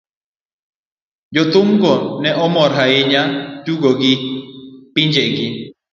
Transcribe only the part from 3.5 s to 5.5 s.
tugo ne pinjegi.